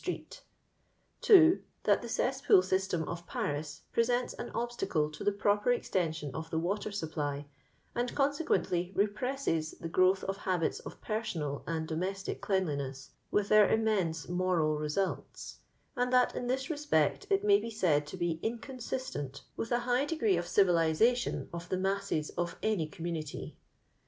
*« 0.01 0.01
That 0.01 0.41
the 1.21 1.61
eeespooi 1.87 2.41
^jalem 2.43 3.07
of 3.07 3.27
Paria 3.27 3.63
pre 3.93 4.03
aanto 4.03 4.33
an 4.39 4.49
obataele 4.49 5.13
to 5.13 5.23
the 5.23 5.31
pnper 5.31 5.63
eKtension 5.67 6.31
of 6.33 6.49
the 6.49 6.57
water 6.57 6.89
siqpply, 6.89 7.45
and 7.93 8.11
eonse^Mitlj 8.15 8.95
represses 8.97 9.75
the 9.79 9.87
growth 9.87 10.23
of 10.23 10.39
habito 10.39 10.83
of 10.87 10.99
personal 11.01 11.63
and 11.67 11.87
domeatie 11.87 12.39
elettlinees, 12.39 13.09
with 13.29 13.49
their 13.49 13.69
immense 13.69 14.25
mosal 14.25 14.79
resnltoi 14.79 15.57
and 15.95 16.11
that 16.11 16.33
in 16.35 16.47
thia 16.47 16.57
respeet 16.57 17.27
it 17.29 17.45
majbeaaidto 17.45 18.17
be 18.17 18.39
inoonaistent 18.41 19.41
with 19.55 19.71
a 19.71 19.81
high 19.81 20.05
degree 20.05 20.35
of 20.35 20.45
dviUxatioii 20.45 21.47
of 21.53 21.69
the 21.69 21.77
maaaea 21.77 22.31
of 22.39 22.55
any 22.63 22.89
eomaianity. 22.89 23.53